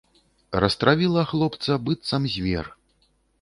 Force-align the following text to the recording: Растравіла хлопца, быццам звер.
Растравіла 0.63 1.25
хлопца, 1.33 1.77
быццам 1.91 2.27
звер. 2.37 2.65